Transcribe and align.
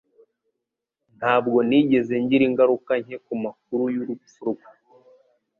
Ntabwo 1.17 1.57
nigeze 1.67 2.13
ngira 2.23 2.43
ingaruka 2.49 2.91
nke 3.03 3.17
kumakuru 3.25 3.83
y'urupfu 3.95 4.39
rwe. 4.49 4.65